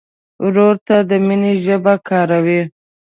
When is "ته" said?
0.87-0.95